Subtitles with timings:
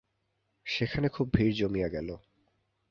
[0.65, 2.09] সেখানে খুব ভিড় জমিয়া গেল।